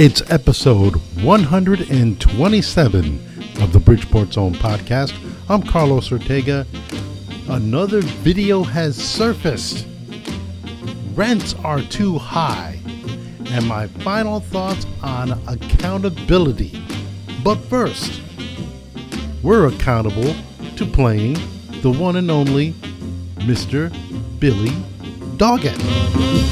[0.00, 0.94] It's episode
[1.24, 3.06] 127
[3.60, 5.12] of the Bridgeport's Own podcast.
[5.48, 6.64] I'm Carlos Ortega.
[7.48, 9.88] Another video has surfaced.
[11.16, 12.78] Rents are too high.
[13.46, 16.80] And my final thoughts on accountability.
[17.42, 18.22] But first,
[19.42, 20.36] we're accountable
[20.76, 21.34] to playing
[21.82, 22.72] the one and only
[23.38, 23.90] Mr.
[24.38, 24.70] Billy
[25.38, 26.47] Doggett.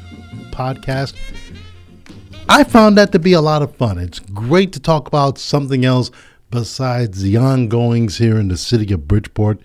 [0.53, 1.13] podcast.
[2.49, 3.99] I found that to be a lot of fun.
[3.99, 6.11] It's great to talk about something else
[6.51, 9.61] besides the ongoings here in the city of Bridgeport.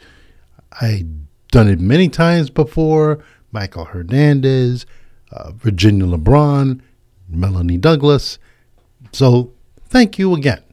[0.82, 1.08] I've
[1.50, 3.24] done it many times before.
[3.54, 4.86] Michael Hernandez,
[5.32, 6.82] uh, Virginia LeBron,
[7.30, 8.38] Melanie Douglas.
[9.14, 9.54] So
[9.88, 10.64] thank you again.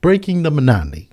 [0.00, 1.08] Breaking the monotony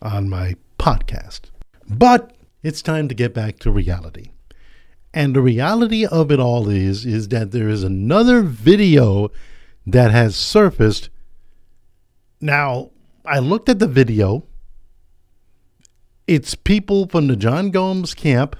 [0.00, 1.42] on my podcast.
[1.88, 4.30] But it's time to get back to reality.
[5.12, 9.30] And the reality of it all is is that there is another video
[9.86, 11.08] that has surfaced.
[12.40, 12.90] Now,
[13.24, 14.44] I looked at the video.
[16.26, 18.54] It's people from the John Gomes camp.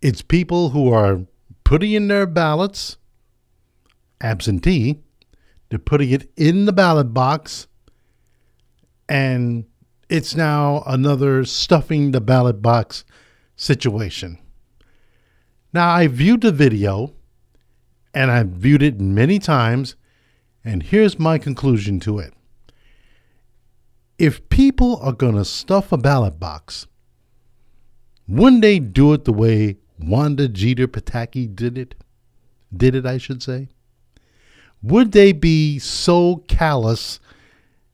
[0.00, 1.26] It's people who are
[1.64, 2.96] putting in their ballots
[4.20, 5.02] absentee.
[5.68, 7.66] They're putting it in the ballot box.
[9.08, 9.64] And
[10.08, 13.04] it's now another stuffing the ballot box
[13.56, 14.38] situation.
[15.72, 17.14] Now, I viewed the video
[18.14, 19.94] and I've viewed it many times,
[20.64, 22.32] and here's my conclusion to it.
[24.18, 26.86] If people are going to stuff a ballot box,
[28.26, 31.94] wouldn't they do it the way Wanda Geter-Pataky did it?
[32.74, 33.68] Did it, I should say?
[34.82, 37.20] Would they be so callous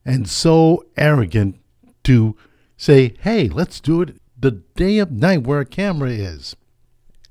[0.05, 1.61] and so arrogant
[2.05, 2.37] to
[2.77, 6.57] say, hey, let's do it the day of night where a camera is?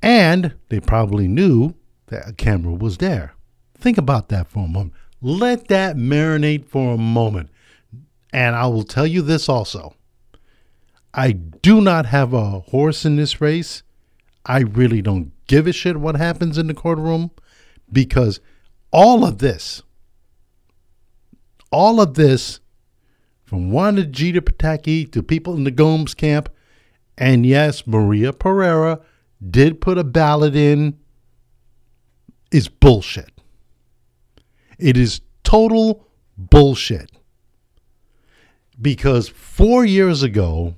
[0.02, 1.76] And they probably knew
[2.08, 3.34] that a camera was there.
[3.78, 4.94] Think about that for a moment.
[5.22, 7.50] Let that marinate for a moment.
[8.34, 9.94] And I will tell you this also
[11.14, 13.84] I do not have a horse in this race.
[14.46, 17.32] I really don't give a shit what happens in the courtroom
[17.92, 18.40] because
[18.94, 19.82] all of this,
[21.72, 22.60] all of this,
[23.44, 26.50] from Wanda Geter-Pataky to people in the Gomes camp,
[27.18, 29.02] and yes, Maria Pereira
[29.50, 30.98] did put a ballot in,
[32.52, 33.32] is bullshit.
[34.78, 36.08] It is total
[36.38, 37.12] bullshit.
[38.80, 40.76] Because four years ago,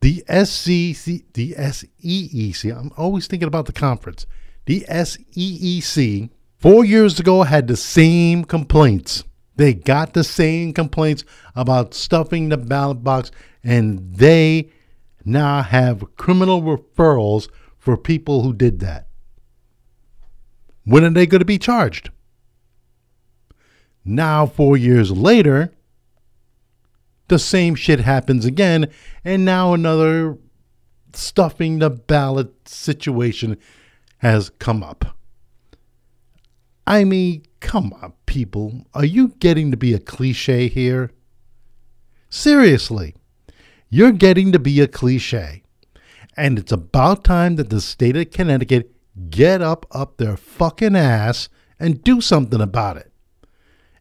[0.00, 4.26] the SCC, the SEEC, I'm always thinking about the conference.
[4.66, 6.30] The SEEC,
[6.64, 9.22] four years ago, had the same complaints.
[9.56, 11.22] They got the same complaints
[11.54, 13.30] about stuffing the ballot box,
[13.62, 14.70] and they
[15.26, 19.08] now have criminal referrals for people who did that.
[20.84, 22.08] When are they going to be charged?
[24.02, 25.70] Now, four years later,
[27.28, 28.88] the same shit happens again,
[29.22, 30.38] and now another
[31.12, 33.58] stuffing the ballot situation
[34.20, 35.14] has come up.
[36.86, 38.86] I mean, come on, people.
[38.94, 41.10] Are you getting to be a cliche here?
[42.28, 43.14] Seriously,
[43.88, 45.62] you're getting to be a cliche.
[46.36, 48.90] And it's about time that the state of Connecticut
[49.30, 51.48] get up up their fucking ass
[51.78, 53.12] and do something about it.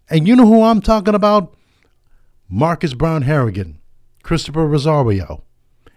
[0.09, 1.55] And you know who I'm talking about?
[2.49, 3.79] Marcus Brown Harrigan,
[4.23, 5.43] Christopher Rosario,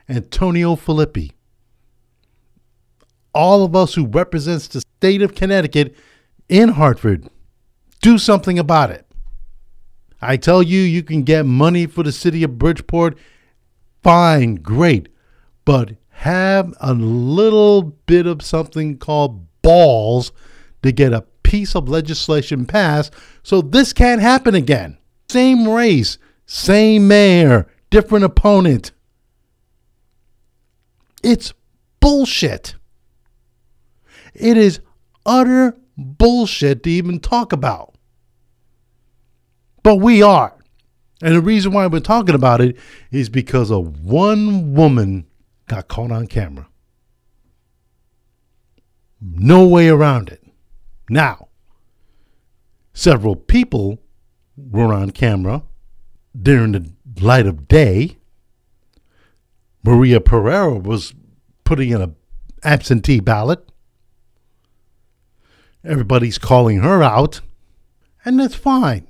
[0.09, 1.33] Antonio Felipe.
[3.35, 5.94] All of us who represents the state of Connecticut
[6.48, 7.28] in Hartford,
[8.00, 9.06] do something about it.
[10.20, 13.19] I tell you, you can get money for the city of Bridgeport.
[14.02, 15.08] Fine, great.
[15.64, 20.32] But have a little bit of something called balls
[20.82, 24.99] to get a piece of legislation passed so this can't happen again.
[25.28, 28.92] Same race, same mayor, different opponent.
[31.22, 31.52] It's
[32.00, 32.76] bullshit.
[34.34, 34.81] It is
[35.25, 37.94] utter bullshit to even talk about.
[39.82, 40.56] But we are.
[41.22, 42.76] And the reason why we're talking about it
[43.10, 45.26] is because of one woman
[45.66, 46.69] got caught on camera.
[49.20, 50.43] No way around it.
[51.08, 51.48] Now,
[52.92, 53.99] several people
[54.56, 55.62] were on camera
[56.40, 58.19] during the light of day.
[59.82, 61.14] Maria Pereira was
[61.64, 62.16] putting in an
[62.64, 63.70] absentee ballot.
[65.87, 67.41] Everybody's calling her out,
[68.25, 69.06] and that's fine.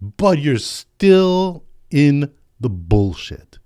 [0.00, 3.58] But you're still in the bullshit.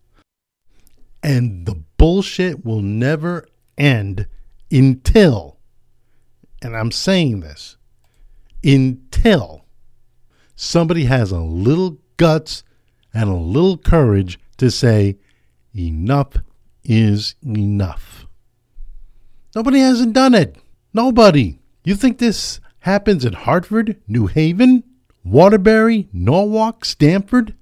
[1.23, 3.47] And the bullshit will never
[3.77, 4.27] end
[4.71, 5.59] until,
[6.61, 7.77] and I'm saying this,
[8.65, 9.65] until
[10.57, 12.65] somebody has a little guts
[13.15, 15.17] and a little courage to say,
[15.77, 16.35] enough
[16.83, 18.27] is enough.
[19.55, 20.57] Nobody hasn't done it.
[20.93, 21.58] Nobody.
[21.88, 24.85] You think this happens in Hartford, New Haven,
[25.25, 27.55] Waterbury, Norwalk, Stamford?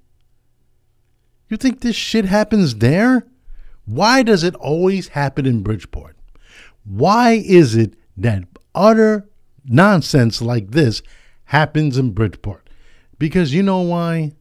[1.47, 3.25] You think this shit happens there?
[3.85, 6.17] Why does it always happen in Bridgeport?
[6.83, 8.43] Why is it that
[8.75, 9.29] utter
[9.63, 11.01] nonsense like this
[11.45, 12.69] happens in Bridgeport?
[13.17, 14.33] Because you know why?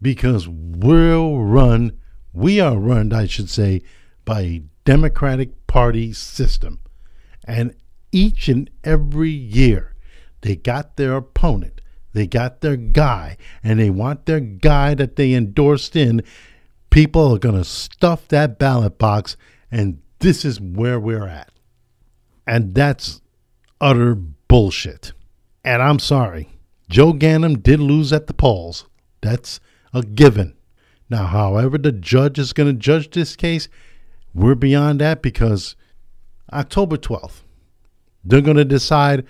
[0.00, 1.90] Because we're run,
[2.32, 3.82] we are run, I should say,
[4.24, 6.78] by a Democratic Party system.
[7.48, 7.74] And
[8.12, 9.94] each and every year,
[10.40, 11.80] they got their opponent,
[12.12, 16.22] they got their guy, and they want their guy that they endorsed in
[16.96, 19.36] People are going to stuff that ballot box,
[19.70, 21.50] and this is where we're at.
[22.46, 23.20] And that's
[23.82, 25.12] utter bullshit.
[25.62, 26.48] And I'm sorry,
[26.88, 28.86] Joe Ganim did lose at the polls.
[29.20, 29.60] That's
[29.92, 30.56] a given.
[31.10, 33.68] Now, however, the judge is going to judge this case,
[34.32, 35.76] we're beyond that because
[36.50, 37.42] October 12th,
[38.26, 39.24] they're going to decide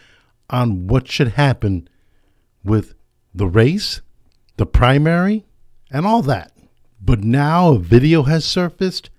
[0.48, 1.88] on what should happen
[2.64, 2.94] with
[3.34, 4.00] the race,
[4.56, 5.44] the primary,
[5.90, 6.52] and all that.
[7.00, 9.10] But now a video has surfaced.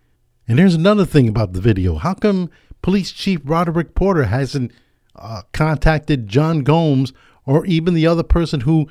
[0.48, 1.96] And here's another thing about the video.
[1.96, 2.50] How come
[2.82, 4.72] Police Chief Roderick Porter hasn't
[5.16, 7.14] uh, contacted John Gomes
[7.46, 8.88] or even the other person who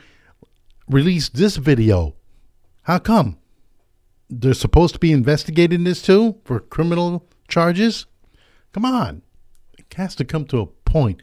[0.89, 2.15] released this video?
[2.83, 3.39] How come?
[4.31, 8.07] They're supposed to be investigating this too for criminal charges?
[8.73, 9.23] Come on.
[9.79, 11.21] It has to come to a point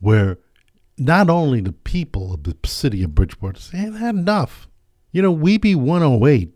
[0.00, 0.38] where
[0.98, 4.68] not only the people of the city of Bridgeport say, hey, had enough.
[5.12, 6.52] You know, WeBe 108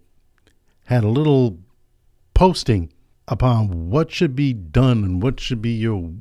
[0.86, 1.58] had a little
[2.34, 2.92] posting
[3.26, 6.12] upon what should be done and what should be your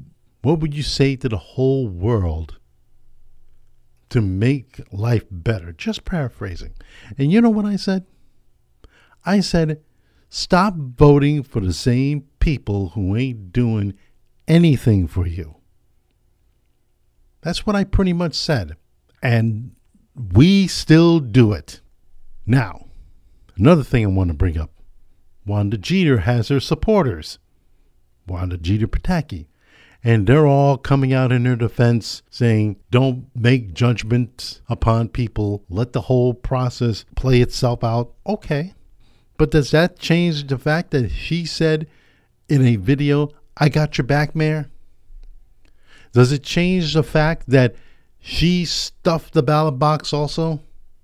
[0.41, 2.59] what would you say to the whole world
[4.09, 5.73] to make life better?
[5.73, 6.73] Just paraphrasing.
[7.17, 8.05] And you know what i said?
[9.25, 9.81] I said
[10.29, 13.93] stop voting for the same people who ain't doing
[14.47, 15.56] anything for you
[17.41, 18.75] that's what i pretty much said
[19.21, 19.71] and
[20.33, 21.81] we still do it
[22.45, 22.87] now
[23.57, 24.71] Another thing I want to bring up
[25.45, 27.39] Wanda Geter has her supporters,
[28.27, 29.47] Wanda Geter-Pataky.
[30.03, 35.63] And they're all coming out in her defense saying, don't make judgments upon people.
[35.69, 38.13] Let the whole process play itself out.
[38.25, 38.73] Okay.
[39.37, 41.87] But does that change the fact that she said
[42.47, 44.69] in a video, I got your back, Mayor?
[46.11, 47.75] Does it change the fact that
[48.19, 50.61] she stuffed the ballot box also?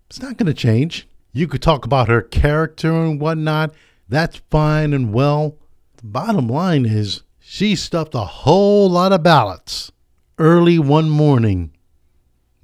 [0.09, 1.07] It's not going to change.
[1.31, 3.73] You could talk about her character and whatnot.
[4.07, 5.57] That's fine and well.
[5.97, 9.91] The bottom line is she stuffed a whole lot of ballots.
[10.37, 11.71] early one morning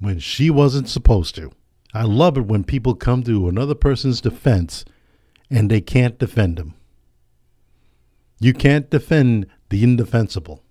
[0.00, 1.50] when she wasn't supposed to.
[1.92, 4.84] I love it when people come to another person's defense
[5.50, 6.74] and they can't defend them.
[8.38, 10.62] You can't defend the indefensible.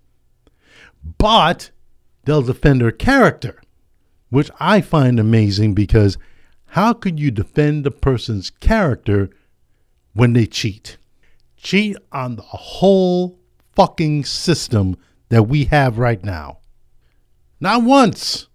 [1.17, 1.71] But
[2.25, 3.61] they'll defend her character,
[4.29, 6.17] which I find amazing because
[6.67, 9.29] how could you defend a person's character
[10.13, 10.97] when they cheat?
[11.57, 13.39] Cheat on the whole
[13.75, 14.97] fucking system
[15.29, 16.59] that we have right now.
[17.59, 18.47] Not once,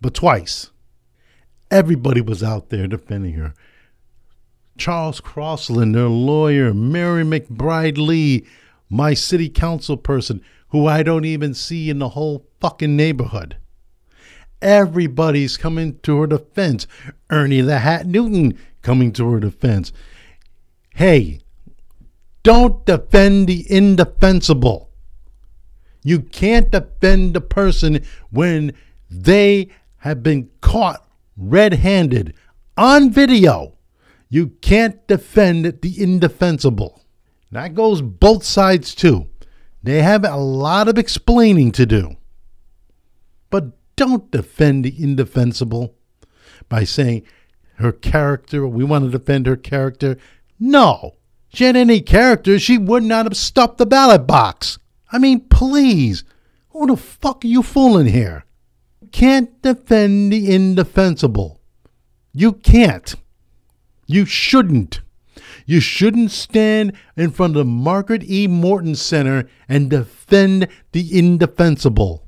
[0.00, 0.70] but twice.
[1.70, 3.54] Everybody was out there defending her.
[4.76, 8.44] Charles Crossland, their lawyer, Mary McBride Lee,
[8.90, 10.42] my city council person,
[10.72, 13.56] who I don't even see in the whole fucking neighborhood.
[14.62, 16.86] Everybody's coming to her defense.
[17.28, 19.92] Ernie the Hat Newton coming to her defense.
[20.94, 21.40] Hey,
[22.42, 24.90] don't defend the indefensible.
[26.02, 28.00] You can't defend a person
[28.30, 28.72] when
[29.10, 32.34] they have been caught red handed
[32.78, 33.76] on video.
[34.30, 37.02] You can't defend the indefensible.
[37.50, 39.28] That goes both sides too.
[39.82, 42.16] They have a lot of explaining to do.
[43.50, 45.94] But don't defend the indefensible
[46.68, 47.24] by saying
[47.74, 50.16] her character, we want to defend her character.
[50.58, 51.16] No.
[51.52, 54.78] She had any character, she would not have stuffed the ballot box.
[55.10, 56.24] I mean, please.
[56.70, 58.46] Who the fuck are you fooling here?
[59.10, 61.60] Can't defend the indefensible.
[62.32, 63.14] You can't.
[64.06, 65.02] You shouldn't.
[65.66, 68.46] You shouldn't stand in front of the Margaret E.
[68.46, 72.26] Morton Center and defend the indefensible.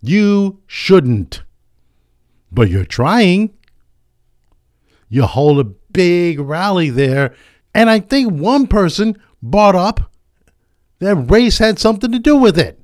[0.00, 1.42] You shouldn't.
[2.50, 3.54] But you're trying.
[5.08, 7.34] You hold a big rally there,
[7.74, 10.12] and I think one person brought up
[11.00, 12.80] that race had something to do with it.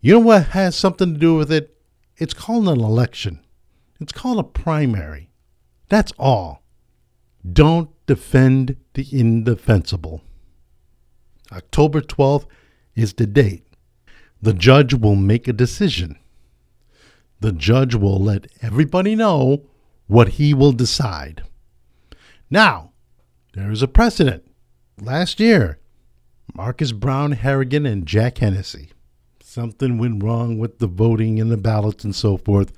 [0.00, 1.76] You know what has something to do with it?
[2.16, 3.40] It's called an election.
[4.00, 5.30] It's called a primary.
[5.88, 6.62] That's all.
[7.50, 10.22] Don't defend the indefensible.
[11.52, 12.46] October 12th
[12.94, 13.66] is the date.
[14.40, 16.18] The judge will make a decision.
[17.40, 19.66] The judge will let everybody know
[20.06, 21.42] what he will decide.
[22.50, 22.92] Now,
[23.54, 24.44] there is a precedent.
[25.00, 25.78] Last year,
[26.54, 28.90] Marcus Brown Harrigan and Jack Hennessy.
[29.42, 32.72] Something went wrong with the voting and the ballots and so forth.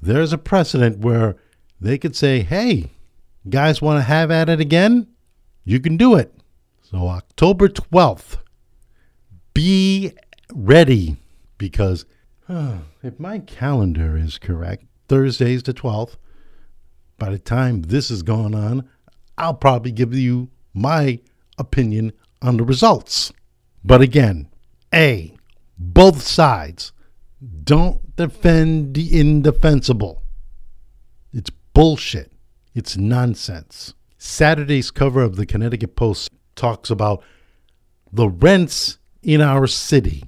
[0.00, 1.36] There's a precedent where
[1.80, 2.90] they could say, hey,
[3.48, 5.08] guys want to have at it again?
[5.64, 6.32] You can do it.
[6.82, 8.38] So, October 12th,
[9.52, 10.12] be
[10.54, 11.16] ready
[11.58, 12.06] because
[12.48, 16.16] uh, if my calendar is correct, Thursday's the 12th.
[17.18, 18.88] By the time this is going on,
[19.36, 21.20] I'll probably give you my
[21.58, 23.32] opinion on the results.
[23.84, 24.48] But again,
[24.94, 25.36] A,
[25.76, 26.92] both sides
[27.64, 30.22] don't defend the indefensible.
[31.32, 32.32] It's bullshit.
[32.78, 33.92] It's nonsense.
[34.18, 37.24] Saturday's cover of the Connecticut Post talks about
[38.12, 40.22] the rents in our city.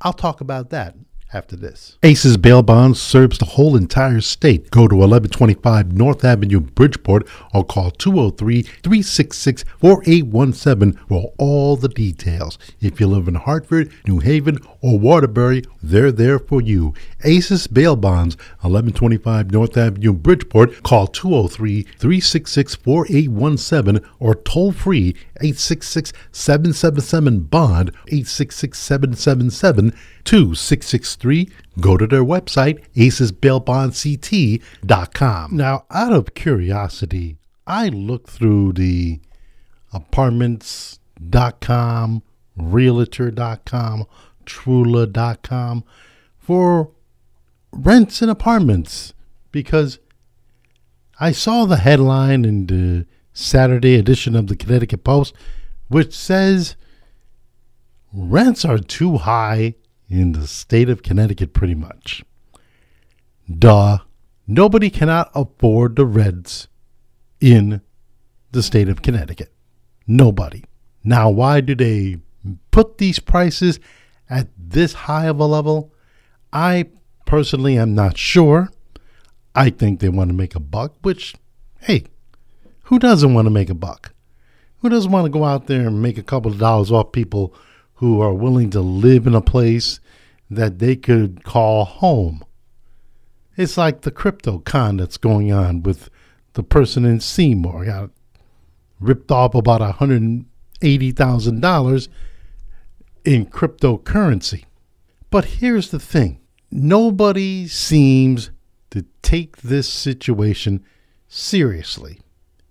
[0.00, 0.96] I'll talk about that
[1.34, 1.98] after this.
[2.02, 4.70] Aces Bail Bonds serves the whole entire state.
[4.70, 12.56] Go to 1125 North Avenue, Bridgeport, or call 203 366 4817 for all the details.
[12.80, 16.94] If you live in Hartford, New Haven, or Waterbury, they're there for you.
[17.24, 20.82] Aces Bail Bonds, 1125 North Avenue, Bridgeport.
[20.82, 31.50] Call 203 366 4817 or toll free 866 777 Bond 866 777 2663.
[31.80, 35.56] Go to their website, acesbailbondct.com.
[35.56, 39.18] Now, out of curiosity, I looked through the
[39.92, 42.22] apartments.com,
[42.56, 44.06] realtor.com,
[44.44, 45.84] trulia.com
[46.38, 46.90] for
[47.72, 49.12] rents and apartments
[49.50, 49.98] because
[51.18, 55.34] I saw the headline in the Saturday edition of the Connecticut Post,
[55.88, 56.76] which says
[58.12, 59.74] rents are too high
[60.20, 62.24] in the state of Connecticut, pretty much.
[63.50, 63.98] Duh.
[64.46, 66.68] Nobody cannot afford the Reds
[67.40, 67.80] in
[68.52, 69.52] the state of Connecticut.
[70.06, 70.64] Nobody.
[71.02, 72.18] Now, why do they
[72.70, 73.80] put these prices
[74.28, 75.92] at this high of a level?
[76.52, 76.86] I
[77.26, 78.70] personally am not sure.
[79.54, 81.34] I think they want to make a buck, which,
[81.80, 82.04] hey,
[82.84, 84.12] who doesn't want to make a buck?
[84.78, 87.54] Who doesn't want to go out there and make a couple of dollars off people
[87.94, 90.00] who are willing to live in a place
[90.54, 92.44] that they could call home?
[93.56, 96.10] It's like the crypto con that's going on with
[96.54, 98.10] the person in Seymour got
[99.00, 102.08] ripped off about $180,000
[103.24, 104.64] in cryptocurrency.
[105.30, 108.50] But here's the thing nobody seems
[108.90, 110.84] to take this situation
[111.28, 112.20] seriously.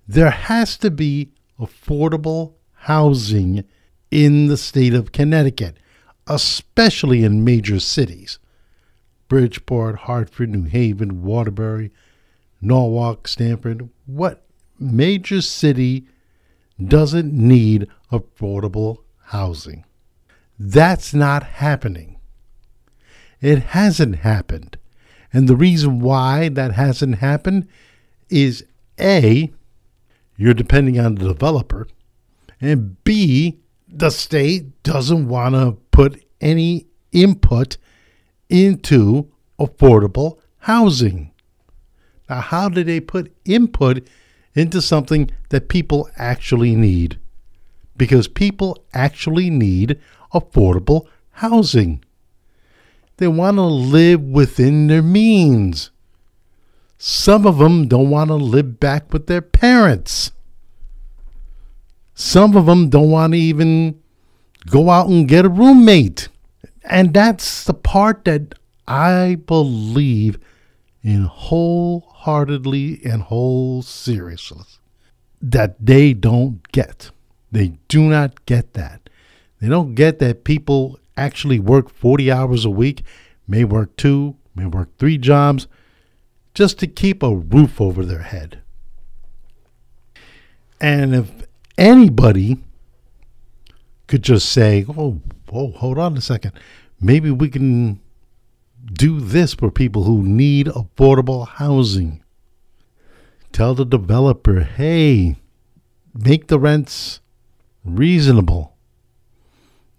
[0.07, 3.63] There has to be affordable housing
[4.11, 5.77] in the state of Connecticut,
[6.27, 8.39] especially in major cities.
[9.27, 11.91] Bridgeport, Hartford, New Haven, Waterbury,
[12.61, 13.89] Norwalk, Stamford.
[14.05, 14.45] What
[14.79, 16.07] major city
[16.83, 19.85] doesn't need affordable housing?
[20.59, 22.19] That's not happening.
[23.41, 24.77] It hasn't happened.
[25.33, 27.67] And the reason why that hasn't happened
[28.29, 28.63] is
[28.99, 29.51] A,
[30.37, 31.87] you're depending on the developer,
[32.61, 37.77] and B, the state doesn't want to put any input
[38.49, 41.31] into affordable housing.
[42.29, 44.05] Now, how do they put input
[44.53, 47.19] into something that people actually need?
[47.95, 49.99] Because people actually need
[50.33, 52.03] affordable housing.
[53.17, 55.91] They want to live within their means.
[56.97, 60.31] Some of them don't want to live back with their parents.
[62.15, 64.02] Some of them don't want to even
[64.67, 66.29] go out and get a roommate.
[66.83, 68.55] And that's the part that
[68.87, 70.37] I believe
[71.01, 74.79] in wholeheartedly and whole seriousness
[75.41, 77.11] that they don't get.
[77.51, 79.09] They do not get that.
[79.59, 83.03] They don't get that people actually work 40 hours a week,
[83.47, 85.67] may work two, may work three jobs,
[86.53, 88.61] just to keep a roof over their head.
[90.79, 91.31] And if
[91.77, 92.57] anybody
[94.07, 96.53] could just say, oh, oh, hold on a second,
[96.99, 97.99] maybe we can
[98.91, 102.23] do this for people who need affordable housing.
[103.51, 105.37] Tell the developer, hey,
[106.13, 107.21] make the rents
[107.85, 108.75] reasonable.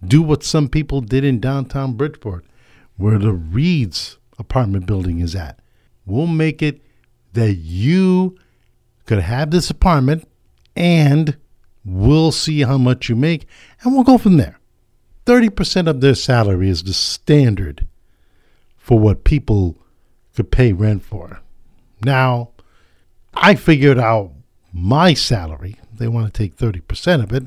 [0.04, 2.44] Do what some people did in downtown Bridgeport,
[2.96, 5.60] where the Reeds apartment building is at.
[6.04, 6.82] We'll make it
[7.32, 8.36] that you
[9.06, 10.28] could have this apartment
[10.76, 11.36] and
[11.84, 13.46] we'll see how much you make
[13.84, 14.58] and we'll go from there.
[15.26, 17.86] 30% of their salary is the standard
[18.76, 19.78] for what people
[20.34, 21.40] could pay rent for.
[22.02, 22.50] Now,
[23.32, 24.32] I figured out
[24.72, 25.76] my salary.
[25.92, 27.44] They want to take 30% of it.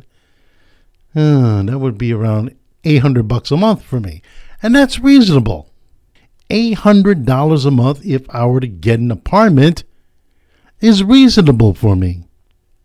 [1.15, 4.21] Uh, that would be around 800 bucks a month for me.
[4.61, 5.69] And that's reasonable.
[6.49, 9.83] $800 a month if I were to get an apartment
[10.79, 12.23] is reasonable for me.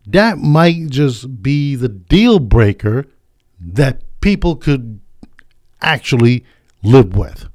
[0.05, 3.07] That might just be the deal breaker
[3.65, 4.99] that people could
[5.81, 6.45] actually
[6.83, 7.47] live with.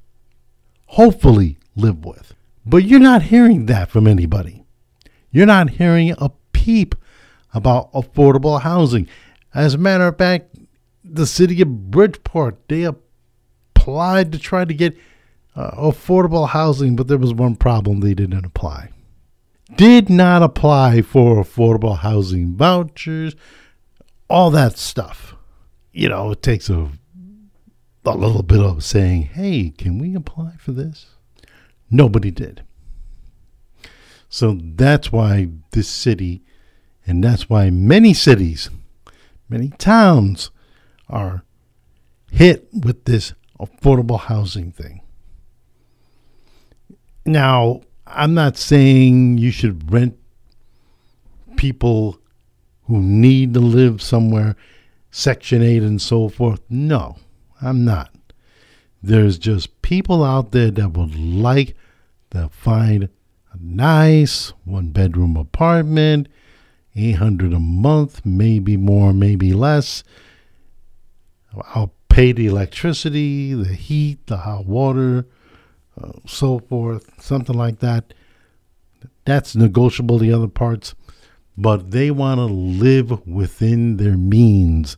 [0.87, 2.35] Hopefully, live with.
[2.65, 4.65] But you're not hearing that from anybody.
[5.31, 6.95] You're not hearing a peep
[7.55, 9.07] about affordable housing.
[9.55, 10.57] As a matter of fact,
[11.05, 14.97] the city of Bridgeport, they applied to try to get
[15.57, 18.91] uh, affordable housing, but there was one problem they didn't apply.
[19.77, 23.35] Did not apply for affordable housing vouchers,
[24.29, 25.35] all that stuff.
[25.93, 26.91] You know, it takes a,
[28.05, 31.07] a little bit of saying, hey, can we apply for this?
[31.91, 32.63] Nobody did.
[34.29, 36.43] So that's why this city,
[37.07, 38.69] and that's why many cities,
[39.49, 40.51] many towns
[41.09, 41.45] are
[42.31, 45.01] hit with this affordable housing thing.
[47.25, 50.19] Now, I'm not saying you should rent
[51.57, 52.19] people
[52.87, 54.57] who need to live somewhere,
[55.11, 56.61] Section 8 and so forth.
[56.69, 57.17] No,
[57.61, 58.13] I'm not.
[59.03, 61.77] There's just people out there that would like
[62.31, 66.29] to find a nice one bedroom apartment,
[66.97, 70.03] 800 a month, maybe more, maybe less.
[71.75, 75.27] I'll pay the electricity, the heat, the hot water,
[76.01, 78.13] uh, so forth, something like that.
[79.25, 80.95] That's negotiable, the other parts,
[81.61, 84.97] but they want to live within their means.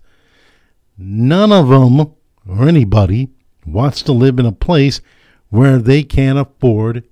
[0.99, 2.01] None of them
[2.46, 3.31] or anybody
[3.64, 5.01] wants to live in a place
[5.49, 7.05] where they can't afford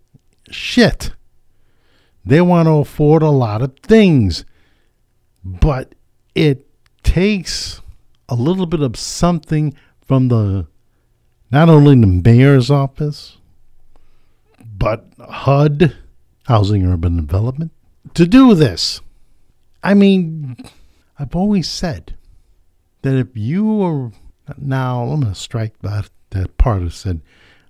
[0.51, 1.13] shit.
[2.27, 4.45] They want to afford a lot of things,
[5.43, 5.95] but
[6.35, 6.67] it
[7.03, 7.81] takes
[8.29, 10.67] a little bit of something from the
[11.51, 13.39] not only the mayor's office,
[14.77, 15.97] but HUD,
[16.45, 17.73] Housing Urban Development,
[18.13, 19.01] to do this.
[19.83, 20.57] I mean,
[21.19, 22.17] I've always said
[23.03, 24.13] that if you are
[24.57, 27.21] now, I'm going to strike that, that part of said.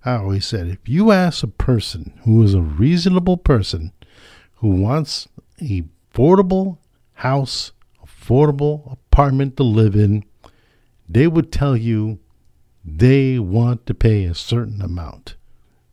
[0.05, 3.92] I always said if you ask a person who is a reasonable person
[4.57, 5.29] who wants
[5.61, 5.85] a
[6.18, 6.79] affordable
[7.14, 7.73] house,
[8.05, 10.25] affordable apartment to live in,
[11.09, 12.18] they would tell you
[12.85, 15.37] they want to pay a certain amount.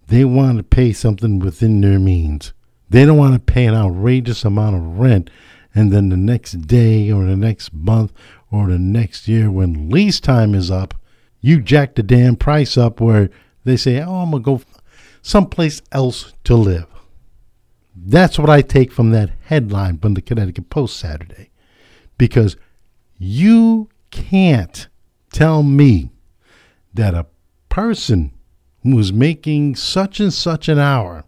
[0.07, 2.53] They want to pay something within their means.
[2.89, 5.29] They don't want to pay an outrageous amount of rent
[5.75, 8.13] and then the next day or the next month
[8.49, 10.93] or the next year when lease time is up,
[11.41, 13.29] you jack the damn price up where
[13.65, 14.61] they say, oh, I'm going to go
[15.21, 16.87] someplace else to live.
[17.95, 21.51] That's what I take from that headline from the Connecticut Post Saturday.
[22.17, 22.55] Because
[23.17, 24.87] you can't
[25.31, 26.11] tell me
[26.93, 27.25] that a
[27.67, 28.31] person
[28.83, 31.25] who is making such and such an hour,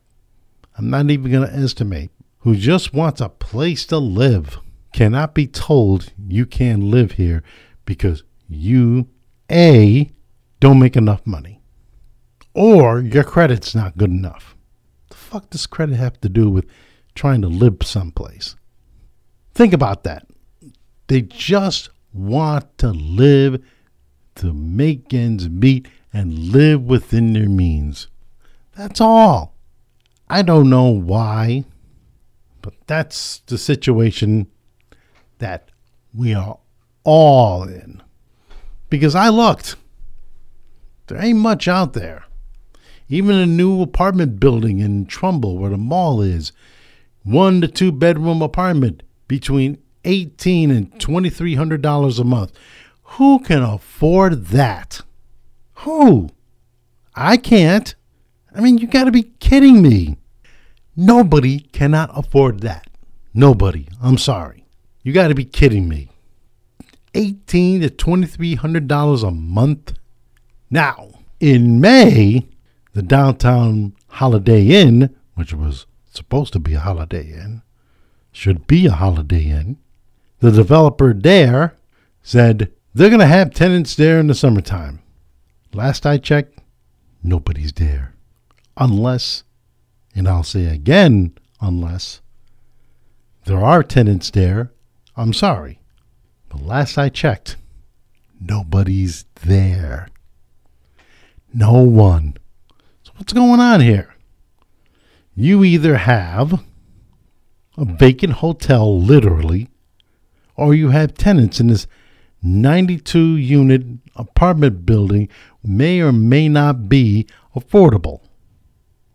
[0.78, 2.12] I'm not even going to estimate,
[2.48, 4.58] who just wants a place to live,
[4.94, 7.44] cannot be told you can't live here
[7.84, 9.06] because you,
[9.52, 10.10] A,
[10.62, 11.60] don't make enough money,
[12.54, 14.56] or your credit's not good enough.
[15.10, 16.66] The fuck does credit have to do with
[17.16, 18.56] trying to live someplace?
[19.54, 20.26] Think about that.
[21.08, 23.62] They just want to live
[24.36, 28.08] to make ends meet and live within their means.
[28.74, 29.54] That's all.
[30.30, 31.66] I don't know why,
[32.88, 34.48] that's the situation
[35.40, 35.70] that
[36.14, 36.58] we are
[37.04, 38.02] all in.
[38.90, 39.76] Because I looked,
[41.08, 42.26] there ain't much out there.
[43.10, 46.52] Even a new apartment building in Trumbull, where the mall is,
[47.24, 52.52] one to two bedroom apartment between eighteen and twenty three hundred dollars a month.
[53.04, 55.02] Who can afford that?
[55.76, 56.30] Who?
[57.16, 57.96] I can't.
[58.54, 60.18] I mean, you got to be kidding me.
[61.00, 62.88] Nobody cannot afford that.
[63.32, 63.88] Nobody.
[64.02, 64.66] I'm sorry.
[65.04, 66.10] You got to be kidding me.
[67.14, 69.94] 18 to 2300 dollars a month.
[70.72, 72.48] Now, in May,
[72.94, 77.62] the downtown Holiday Inn, which was supposed to be a Holiday Inn,
[78.32, 79.78] should be a Holiday Inn.
[80.40, 81.76] The developer there
[82.24, 85.02] said they're going to have tenants there in the summertime.
[85.74, 86.60] Last I checked,
[87.24, 88.16] nobody's there.
[88.76, 89.44] Unless,
[90.18, 92.22] and I'll say again, unless
[93.46, 94.72] there are tenants there,
[95.16, 95.80] I'm sorry.
[96.50, 97.56] But last I checked,
[98.42, 100.08] nobody's there.
[101.54, 102.36] No one.
[103.04, 104.16] So what's going on here?
[105.36, 106.64] You either have
[107.78, 109.70] a vacant hotel, literally,
[110.56, 111.86] or you have tenants in this
[112.42, 113.84] 92 unit
[114.16, 115.30] apartment building
[115.64, 118.22] may or may not be affordable.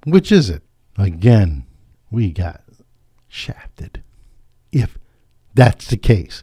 [0.04, 0.62] Which is it?
[0.98, 1.64] Again,
[2.10, 2.62] we got
[3.28, 4.02] shafted.
[4.70, 4.98] If
[5.54, 6.42] that's the case,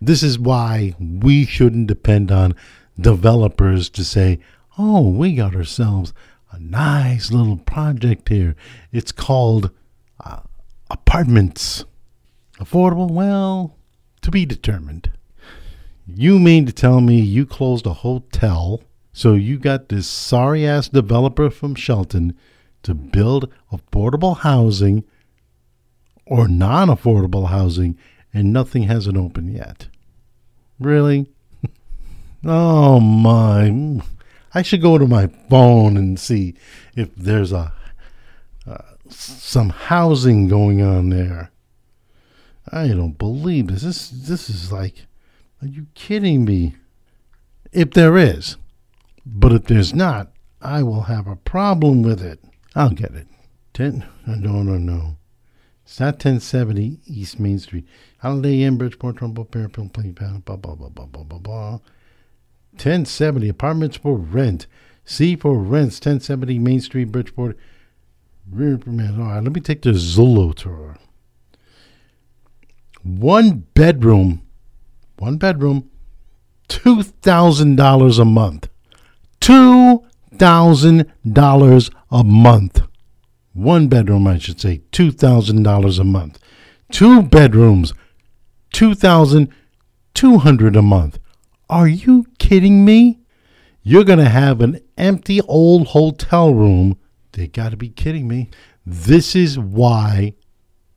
[0.00, 2.54] this is why we shouldn't depend on
[2.98, 4.40] developers to say,
[4.78, 6.12] oh, we got ourselves
[6.50, 8.56] a nice little project here.
[8.92, 9.70] It's called
[10.24, 10.40] uh,
[10.90, 11.84] apartments.
[12.58, 13.10] Affordable?
[13.10, 13.76] Well,
[14.22, 15.10] to be determined.
[16.06, 18.82] You mean to tell me you closed a hotel
[19.12, 22.36] so you got this sorry ass developer from Shelton
[22.82, 25.04] to build affordable housing
[26.26, 27.98] or non affordable housing
[28.32, 29.88] and nothing hasn't opened yet?
[30.78, 31.30] Really?
[32.44, 34.00] oh my.
[34.54, 36.54] I should go to my phone and see
[36.96, 37.72] if there's a
[38.66, 41.50] uh, some housing going on there.
[42.72, 43.82] I don't believe this.
[43.82, 45.06] This this is like
[45.62, 46.74] are you kidding me?
[47.72, 48.56] If there is.
[49.26, 52.42] But if there's not, I will have a problem with it.
[52.74, 53.26] I'll get it.
[53.74, 55.16] 10, no, no, no.
[55.84, 57.86] It's not 1070 East Main Street.
[58.18, 61.70] Holiday Inn, Bridgeport, Trumbull, Fairfield, Plain Panel, blah, blah, blah, blah, blah, blah, blah.
[62.72, 64.66] 1070 Apartments for Rent.
[65.04, 67.56] C for Rents, 1070 Main Street, Bridgeport.
[68.52, 70.96] All right, let me take the Zillow tour.
[73.02, 74.42] One bedroom
[75.20, 75.88] one bedroom,
[76.68, 78.68] $2,000 a month.
[80.40, 82.82] $2,000 a month.
[83.52, 86.38] One bedroom, I should say, $2,000 a month.
[86.90, 87.92] Two bedrooms,
[88.72, 91.18] 2200 a month.
[91.68, 93.20] Are you kidding me?
[93.82, 96.96] You're going to have an empty old hotel room.
[97.32, 98.50] They got to be kidding me.
[98.86, 100.34] This is why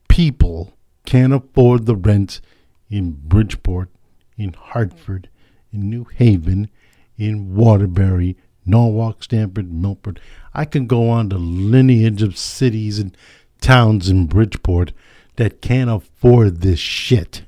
[0.07, 0.73] people
[1.05, 2.41] can't afford the rent
[2.89, 3.89] in Bridgeport
[4.37, 5.29] in Hartford,
[5.71, 6.69] in New Haven,
[7.17, 10.19] in Waterbury, Norwalk, Stamford, Milford.
[10.53, 13.17] I can go on the lineage of cities and
[13.61, 14.91] towns in Bridgeport
[15.35, 17.43] that can't afford this shit.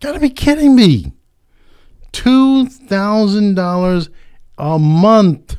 [0.00, 1.12] Gotta be kidding me.
[2.12, 4.08] $2,000
[4.58, 5.56] a month.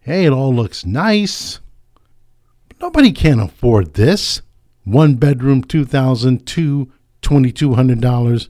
[0.00, 1.60] Hey, it all looks nice.
[2.68, 4.42] But nobody can afford this.
[4.84, 6.90] One bedroom, $2,000,
[7.22, 8.48] $2,200.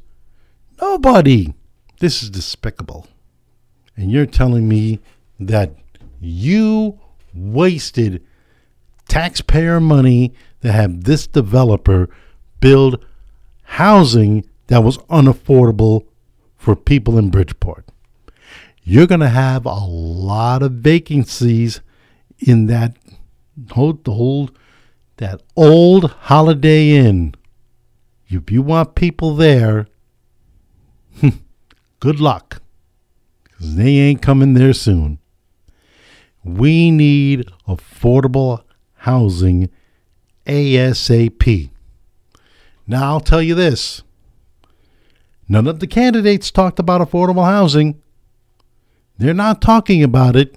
[0.81, 1.55] Nobody.
[2.01, 3.07] This is despicable.
[3.97, 4.99] And you're telling me
[5.39, 5.77] that
[6.25, 6.99] You
[7.35, 8.25] wasted
[9.09, 10.33] taxpayer money
[10.63, 12.09] to have this developer
[12.61, 13.05] build
[13.65, 16.07] housing that was unaffordable
[16.57, 17.91] for people in Bridgeport.
[18.83, 21.83] You're going to have a lot of vacancies
[22.39, 22.97] in that
[23.77, 24.59] old,
[25.19, 27.35] that old Holiday Inn.
[28.29, 29.89] If you want people there,
[32.01, 32.63] good luck.
[33.43, 35.19] Because they ain't coming there soon.
[36.45, 38.63] We need affordable
[38.99, 39.71] housing
[40.47, 41.71] ASAP.
[42.87, 44.03] Now, I'll tell you this
[45.49, 48.01] none of the candidates talked about affordable housing.
[49.17, 50.57] They're not talking about it.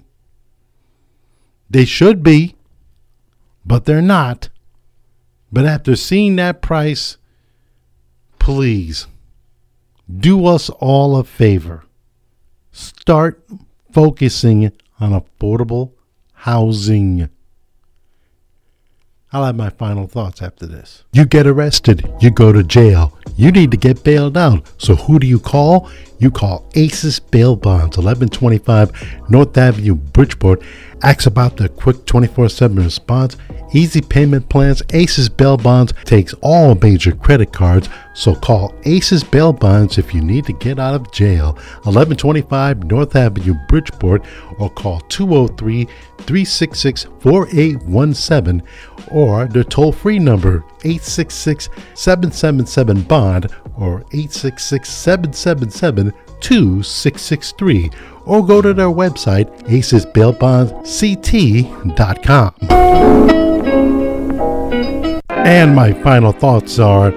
[1.70, 2.56] They should be,
[3.64, 4.48] but they're not.
[5.50, 7.16] But after seeing that price,
[8.38, 9.06] please
[10.14, 11.84] do us all a favor.
[12.72, 13.42] Start
[13.92, 15.92] focusing on affordable
[16.32, 17.28] housing.
[19.32, 21.04] I'll have my final thoughts after this.
[21.12, 24.66] You get arrested, you go to jail, you need to get bailed out.
[24.78, 25.90] So who do you call?
[26.20, 30.62] You call ACES Bail Bonds, 1125 North Avenue, Bridgeport.
[31.00, 33.36] Ask about the quick 24 7 response,
[33.72, 34.82] easy payment plans.
[34.92, 40.20] ACES Bail Bonds takes all major credit cards, so call ACES Bail Bonds if you
[40.20, 41.52] need to get out of jail.
[41.84, 44.24] 1125 North Avenue, Bridgeport,
[44.58, 45.84] or call 203
[46.18, 48.62] 366 4817
[49.10, 56.07] or the toll free number 866 777 Bond or 866 777
[56.40, 57.90] 2663
[58.24, 62.54] or go to their website acesbailbondsct.com.
[65.30, 67.12] And my final thoughts are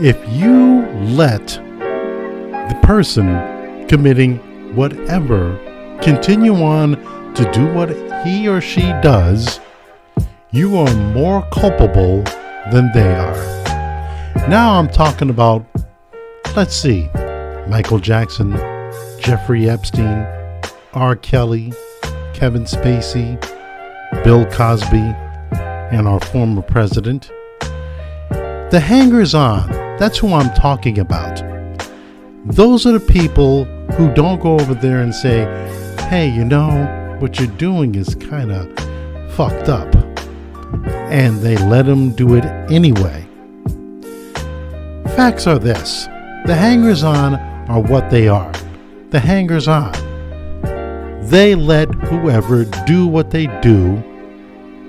[0.00, 4.38] if you let the person committing
[4.74, 5.58] whatever
[6.02, 6.96] continue on
[7.34, 7.90] to do what
[8.24, 9.60] he or she does,
[10.50, 12.22] you are more culpable
[12.72, 13.36] than they are.
[14.48, 15.64] Now I'm talking about,
[16.56, 17.08] let's see,
[17.68, 18.52] Michael Jackson,
[19.18, 20.26] Jeffrey Epstein,
[20.92, 21.16] R.
[21.16, 21.72] Kelly,
[22.34, 23.40] Kevin Spacey,
[24.22, 25.14] Bill Cosby,
[25.92, 27.30] and our former president.
[28.70, 31.42] The hangers on, that's who I'm talking about.
[32.44, 35.44] Those are the people who don't go over there and say,
[36.10, 38.66] hey, you know, what you're doing is kind of
[39.34, 39.94] fucked up.
[41.10, 43.26] And they let them do it anyway.
[45.16, 46.06] Facts are this
[46.46, 48.52] the hangers on are what they are.
[49.10, 49.92] The hangers on.
[51.28, 54.02] They let whoever do what they do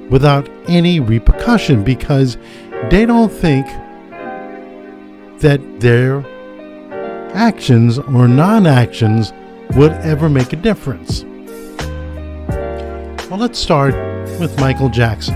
[0.09, 2.37] without any repercussion because
[2.89, 3.65] they don't think
[5.39, 6.25] that their
[7.33, 9.33] actions or non actions
[9.75, 11.23] would ever make a difference.
[13.29, 13.93] Well, let's start
[14.39, 15.35] with Michael Jackson.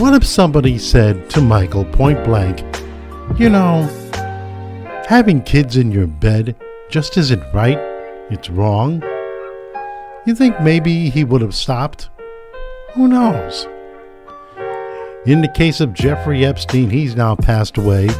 [0.00, 2.60] What if somebody said to Michael point blank,
[3.38, 3.82] you know,
[5.06, 6.56] having kids in your bed
[6.92, 7.78] just isn't right,
[8.30, 9.02] it's wrong?
[10.26, 12.10] You think maybe he would have stopped?
[12.92, 13.66] Who knows?
[15.24, 18.10] In the case of Jeffrey Epstein, he's now passed away.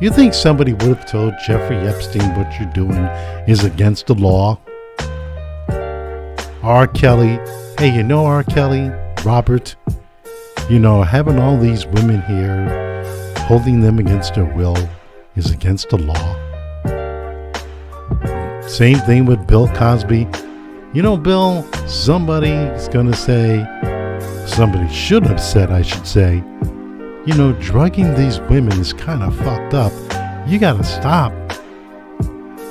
[0.00, 3.04] You think somebody would have told Jeffrey Epstein what you're doing
[3.46, 4.58] is against the law?
[6.62, 6.86] R.
[6.86, 7.38] Kelly,
[7.78, 8.42] hey, you know R.
[8.42, 8.90] Kelly,
[9.22, 9.76] Robert,
[10.70, 13.04] you know, having all these women here,
[13.40, 14.78] holding them against their will
[15.36, 16.43] is against the law.
[18.66, 20.26] Same thing with Bill Cosby.
[20.94, 23.64] You know, Bill, somebody's going to say,
[24.46, 26.36] somebody should have said, I should say,
[27.26, 29.92] you know, drugging these women is kind of fucked up.
[30.48, 31.32] You got to stop.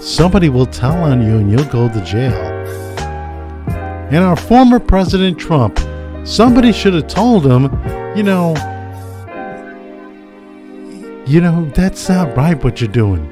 [0.01, 2.33] Somebody will tell on you and you'll go to jail.
[4.11, 5.79] And our former President Trump,
[6.25, 7.63] somebody should have told him,
[8.15, 8.55] you know,
[11.25, 13.29] you know, that's not right what you're doing.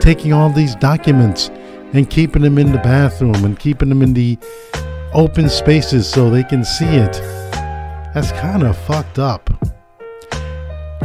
[0.00, 1.50] Taking all these documents
[1.92, 4.38] and keeping them in the bathroom and keeping them in the
[5.14, 7.12] open spaces so they can see it.
[8.14, 9.50] That's kind of fucked up.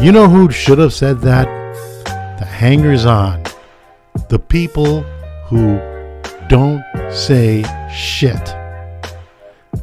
[0.02, 1.46] You know who should have said that?
[2.39, 3.43] The hangers on.
[4.30, 5.02] The people
[5.46, 5.80] who
[6.50, 8.54] don't say shit.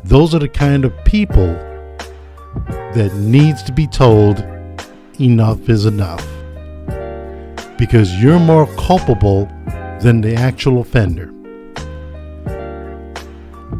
[0.04, 1.54] Those are the kind of people
[2.94, 4.40] that needs to be told
[5.20, 6.26] enough is enough.
[7.78, 9.48] Because you're more culpable
[10.02, 11.26] than the actual offender.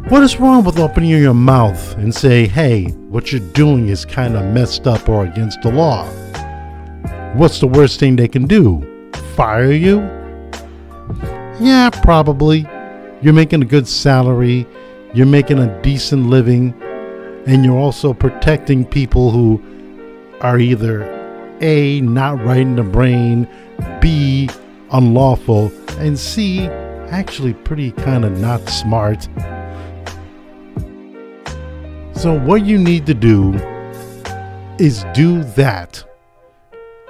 [0.09, 4.35] What is wrong with opening your mouth and say, hey, what you're doing is kind
[4.35, 6.05] of messed up or against the law?
[7.35, 9.09] What's the worst thing they can do?
[9.35, 9.99] Fire you?
[11.59, 12.67] Yeah, probably.
[13.21, 14.67] You're making a good salary,
[15.13, 16.73] you're making a decent living,
[17.45, 19.61] And you're also protecting people who
[20.41, 21.03] are either
[21.61, 23.47] A, not right in the brain,
[23.99, 24.47] B,
[24.91, 26.67] unlawful, and C,
[27.09, 29.27] actually pretty kind of not smart.
[32.13, 33.53] So, what you need to do
[34.77, 36.03] is do that.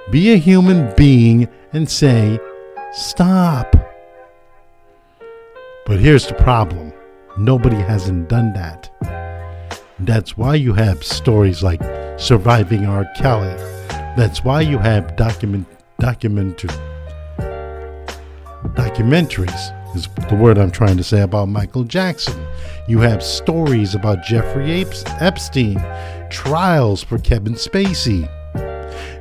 [0.10, 2.40] Be a human being and say,
[2.94, 3.76] Stop.
[5.86, 6.94] But here's the problem
[7.38, 8.90] nobody hasn't done that.
[10.00, 11.82] That's why you have stories like
[12.20, 13.06] Surviving R.
[13.18, 13.56] Kelly.
[14.18, 15.68] That's why you have document
[16.00, 16.72] documentary
[18.76, 22.46] documentaries is the word I'm trying to say about Michael Jackson.
[22.88, 24.86] You have stories about Jeffrey
[25.20, 25.84] Epstein,
[26.30, 28.30] trials for Kevin Spacey.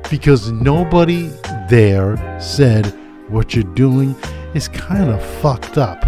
[0.09, 1.27] Because nobody
[1.69, 2.85] there said
[3.29, 4.15] what you're doing
[4.53, 6.03] is kind of fucked up.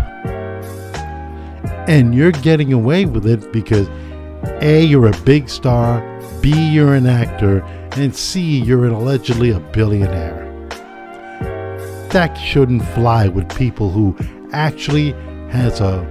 [1.87, 3.87] And you're getting away with it because
[4.61, 6.01] A, you're a big star,
[6.41, 7.61] B, you're an actor,
[7.95, 10.42] and C, you're allegedly a billionaire.
[12.13, 14.15] That shouldn't fly with people who
[14.51, 15.13] actually
[15.49, 16.07] has a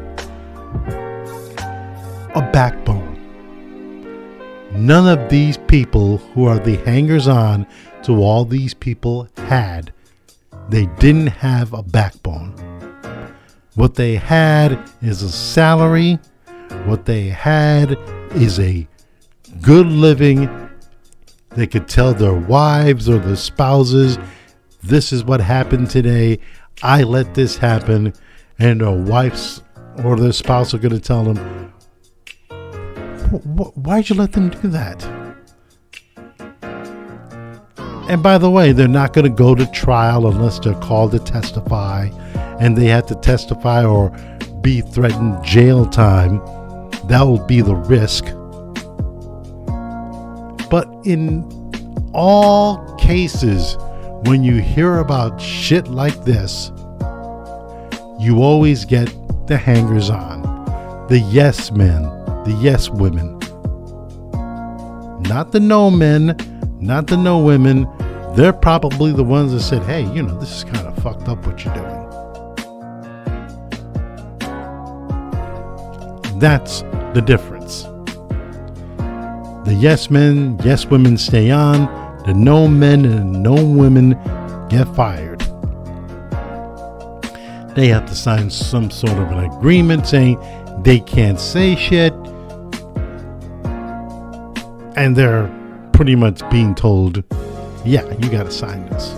[2.35, 3.17] a backbone.
[4.75, 7.69] None of these people who are the hangers on
[8.03, 9.93] to all these people had.
[10.71, 12.53] They didn't have a backbone.
[13.77, 16.19] What they had is a salary.
[16.85, 17.97] What they had
[18.35, 18.88] is a
[19.61, 20.51] good living.
[21.51, 24.19] They could tell their wives or their spouses,
[24.83, 26.38] this is what happened today.
[26.83, 28.12] I let this happen.
[28.59, 29.62] And their wives
[30.05, 31.73] or their spouse are going to tell them,
[33.75, 35.03] why'd you let them do that?
[38.09, 41.18] And by the way, they're not going to go to trial unless they're called to
[41.18, 42.09] testify
[42.61, 44.11] and they have to testify or
[44.61, 46.38] be threatened jail time.
[47.09, 48.25] That will be the risk.
[50.68, 51.42] But in
[52.12, 53.77] all cases,
[54.25, 56.71] when you hear about shit like this,
[58.21, 59.13] you always get
[59.49, 60.43] the hangers on,
[61.09, 62.03] the yes men,
[62.45, 63.39] the yes women.
[65.23, 66.37] Not the no men,
[66.81, 67.89] not the no women.
[68.37, 71.45] They're probably the ones that said, hey, you know, this is kind of fucked up
[71.45, 71.99] what you're doing.
[76.39, 76.83] That's
[77.15, 77.83] the difference.
[79.65, 82.02] The yes men, yes women stay on,
[82.33, 84.12] the no men and no women
[84.71, 85.40] get fired.
[87.75, 90.38] They have to sign some sort of an agreement saying
[90.83, 92.14] they can't say shit.
[94.97, 95.51] And they're
[95.92, 97.23] pretty much being told,
[97.85, 99.11] yeah, you got to sign this.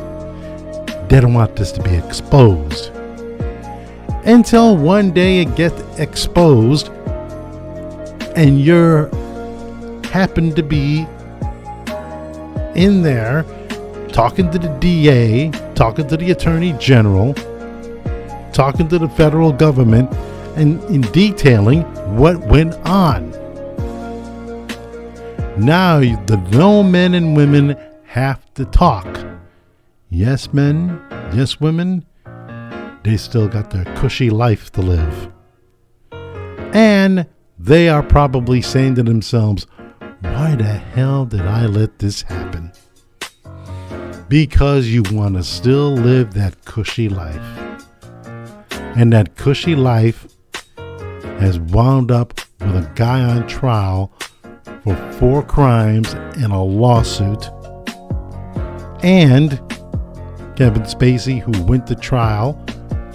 [1.09, 2.91] They don't want this to be exposed.
[4.25, 6.89] Until one day it gets exposed
[8.35, 9.09] and you're
[10.07, 11.07] happen to be
[12.77, 13.45] in there
[14.15, 17.35] talking to the DA, talking to the Attorney General,
[18.53, 20.13] talking to the federal government,
[20.57, 21.83] and in detailing
[22.17, 23.31] what went on.
[25.59, 29.07] Now the no men and women have to talk.
[30.11, 31.01] Yes, men,
[31.35, 32.07] yes, women,
[33.03, 35.33] they still got their cushy life to live.
[36.73, 37.27] And
[37.59, 39.67] they are probably saying to themselves,
[40.25, 42.73] why the hell did I let this happen?
[44.29, 47.43] Because you want to still live that cushy life.
[48.97, 50.27] And that cushy life
[51.39, 54.13] has wound up with a guy on trial
[54.83, 57.51] for four crimes and a lawsuit.
[59.03, 59.61] And
[60.57, 62.65] Kevin Spacey, who went to trial,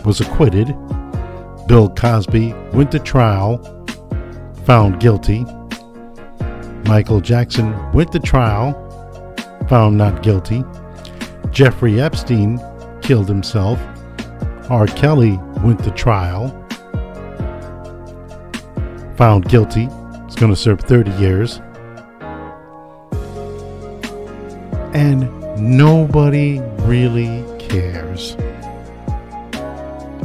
[0.06, 0.68] was acquitted.
[1.68, 3.58] Bill Cosby went to trial,
[4.66, 5.46] found guilty.
[6.90, 8.74] Michael Jackson went to trial,
[9.70, 10.64] found not guilty.
[11.52, 12.60] Jeffrey Epstein
[13.04, 13.80] killed himself.
[14.72, 14.88] R.
[14.88, 16.50] Kelly went to trial,
[19.16, 19.88] found guilty.
[20.26, 21.62] He's going to serve 30 years.
[24.96, 25.30] And
[25.60, 28.36] nobody really cares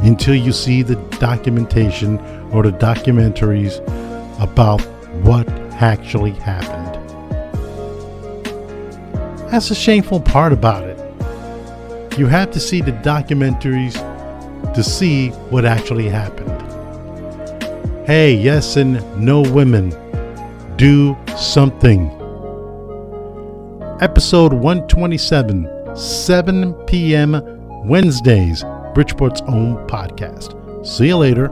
[0.01, 2.17] until you see the documentation
[2.51, 3.77] or the documentaries
[4.41, 4.81] about
[5.21, 5.47] what
[5.81, 6.95] actually happened.
[9.51, 10.97] That's the shameful part about it.
[12.19, 13.93] You have to see the documentaries
[14.73, 16.51] to see what actually happened.
[18.07, 19.89] Hey, yes and no women,
[20.77, 22.09] do something.
[24.01, 27.41] Episode 127, 7 p.m.
[27.87, 28.63] Wednesdays,
[28.93, 30.85] Bridgeport's own podcast.
[30.85, 31.47] See you later.